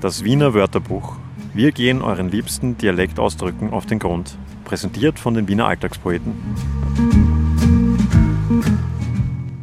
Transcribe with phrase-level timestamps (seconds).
[0.00, 1.16] Das Wiener Wörterbuch.
[1.52, 4.38] Wir gehen euren liebsten Dialektausdrücken auf den Grund.
[4.64, 6.32] Präsentiert von den Wiener Alltagspoeten.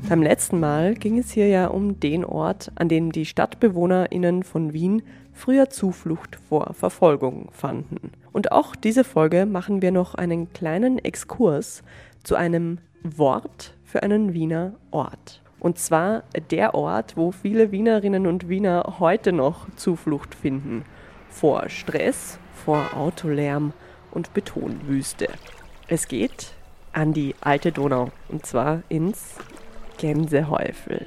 [0.08, 4.72] Beim letzten Mal ging es hier ja um den Ort, an dem die StadtbewohnerInnen von
[4.74, 5.02] Wien
[5.34, 8.12] früher Zuflucht vor Verfolgung fanden.
[8.32, 11.84] Und auch diese Folge machen wir noch einen kleinen Exkurs
[12.24, 15.42] zu einem Wort für einen Wiener Ort.
[15.60, 20.86] Und zwar der Ort, wo viele Wienerinnen und Wiener heute noch Zuflucht finden.
[21.30, 23.74] Vor Stress, vor Autolärm
[24.12, 25.30] und Betonwüste.
[25.88, 26.54] Es geht
[26.94, 29.36] an die alte Donau und zwar ins
[29.98, 31.06] Gänsehäufel.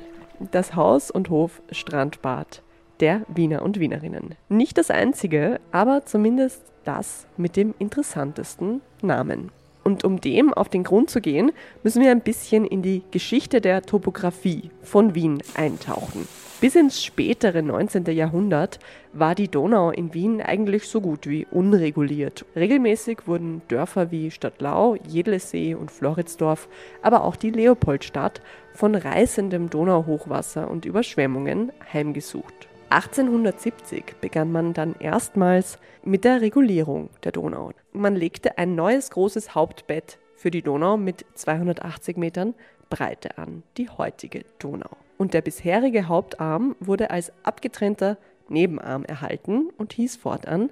[0.53, 2.63] Das Haus und Hof Strandbad
[3.01, 4.37] der Wiener und Wienerinnen.
[4.49, 9.51] Nicht das einzige, aber zumindest das mit dem interessantesten Namen.
[9.83, 11.53] Und um dem auf den Grund zu gehen,
[11.83, 16.29] müssen wir ein bisschen in die Geschichte der Topographie von Wien eintauchen.
[16.61, 18.05] Bis ins spätere 19.
[18.05, 18.81] Jahrhundert
[19.15, 22.45] war die Donau in Wien eigentlich so gut wie unreguliert.
[22.55, 26.69] Regelmäßig wurden Dörfer wie Stadtlau, Jedlesee und Floridsdorf,
[27.01, 28.43] aber auch die Leopoldstadt
[28.75, 32.70] von reißendem Donauhochwasser und Überschwemmungen heimgesucht.
[32.91, 37.71] 1870 begann man dann erstmals mit der Regulierung der Donau.
[37.93, 42.55] Man legte ein neues großes Hauptbett für die Donau mit 280 Metern
[42.89, 44.97] Breite an, die heutige Donau.
[45.19, 48.19] Und der bisherige Hauptarm wurde als abgetrennter
[48.49, 50.71] Nebenarm erhalten und hieß fortan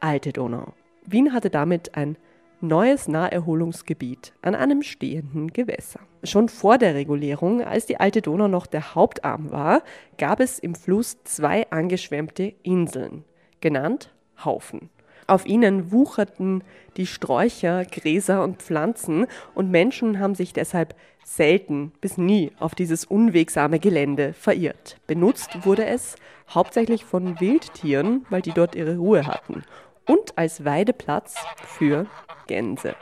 [0.00, 0.72] Alte Donau.
[1.06, 2.16] Wien hatte damit ein
[2.62, 6.00] neues Naherholungsgebiet an einem stehenden Gewässer.
[6.24, 9.82] Schon vor der Regulierung, als die alte Donau noch der Hauptarm war,
[10.18, 13.24] gab es im Fluss zwei angeschwemmte Inseln,
[13.60, 14.12] genannt
[14.44, 14.90] Haufen.
[15.26, 16.64] Auf ihnen wucherten
[16.96, 23.04] die Sträucher, Gräser und Pflanzen und Menschen haben sich deshalb selten bis nie auf dieses
[23.04, 24.96] unwegsame Gelände verirrt.
[25.06, 26.16] Benutzt wurde es
[26.48, 29.62] hauptsächlich von Wildtieren, weil die dort ihre Ruhe hatten
[30.10, 32.06] und als Weideplatz für
[32.48, 32.96] Gänse.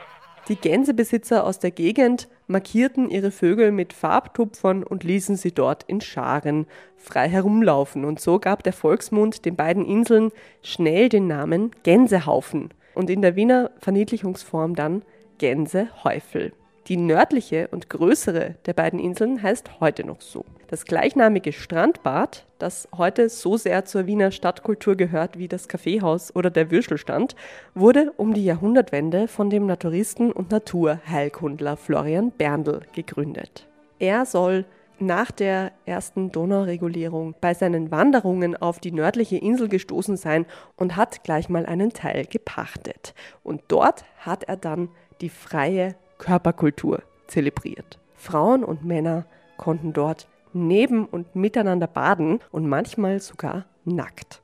[0.47, 6.01] Die Gänsebesitzer aus der Gegend markierten ihre Vögel mit Farbtupfern und ließen sie dort in
[6.01, 6.67] Scharen
[6.97, 8.05] frei herumlaufen.
[8.05, 13.35] Und so gab der Volksmund den beiden Inseln schnell den Namen Gänsehaufen und in der
[13.35, 15.01] Wiener Verniedlichungsform dann
[15.39, 16.53] Gänsehäufel.
[16.89, 20.43] Die nördliche und größere der beiden Inseln heißt heute noch so.
[20.69, 26.49] Das gleichnamige Strandbad, das heute so sehr zur Wiener Stadtkultur gehört wie das Kaffeehaus oder
[26.49, 27.35] der Würstelstand,
[27.75, 33.67] wurde um die Jahrhundertwende von dem Naturisten und Naturheilkundler Florian Berndl gegründet.
[33.99, 34.65] Er soll
[34.97, 41.23] nach der ersten Donauregulierung bei seinen Wanderungen auf die nördliche Insel gestoßen sein und hat
[41.23, 43.13] gleich mal einen Teil gepachtet.
[43.43, 44.89] Und dort hat er dann
[45.21, 47.97] die freie Körperkultur zelebriert.
[48.15, 49.25] Frauen und Männer
[49.57, 54.41] konnten dort neben und miteinander baden und manchmal sogar nackt.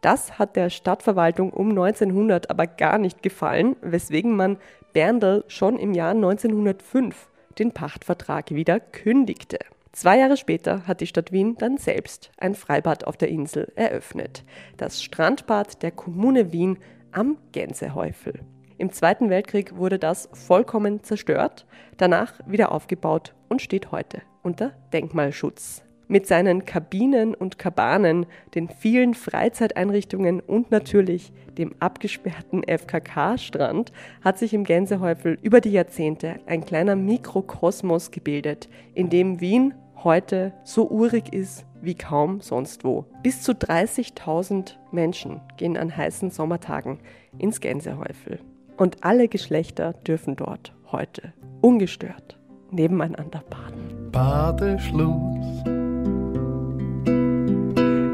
[0.00, 4.56] Das hat der Stadtverwaltung um 1900 aber gar nicht gefallen, weswegen man
[4.92, 7.28] Berndl schon im Jahr 1905
[7.58, 9.58] den Pachtvertrag wieder kündigte.
[9.92, 14.44] Zwei Jahre später hat die Stadt Wien dann selbst ein Freibad auf der Insel eröffnet.
[14.76, 16.78] Das Strandbad der Kommune Wien
[17.10, 18.40] am Gänsehäufel.
[18.78, 21.66] Im Zweiten Weltkrieg wurde das vollkommen zerstört,
[21.96, 25.82] danach wieder aufgebaut und steht heute unter Denkmalschutz.
[26.06, 28.24] Mit seinen Kabinen und Kabanen,
[28.54, 36.36] den vielen Freizeiteinrichtungen und natürlich dem abgesperrten FKK-Strand hat sich im Gänsehäufel über die Jahrzehnte
[36.46, 39.74] ein kleiner Mikrokosmos gebildet, in dem Wien
[40.04, 43.06] heute so urig ist wie kaum sonst wo.
[43.24, 47.00] Bis zu 30.000 Menschen gehen an heißen Sommertagen
[47.38, 48.38] ins Gänsehäufel.
[48.78, 52.38] Und alle Geschlechter dürfen dort heute ungestört
[52.70, 54.10] nebeneinander baden.
[54.12, 55.64] Badeschluss,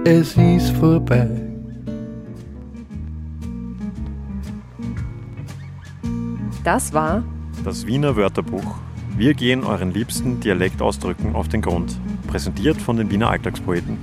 [0.06, 1.28] es ist vorbei.
[6.64, 7.22] Das war
[7.62, 8.78] das Wiener Wörterbuch.
[9.18, 11.94] Wir gehen euren liebsten Dialektausdrücken auf den Grund.
[12.26, 13.98] Präsentiert von den Wiener Alltagspoeten.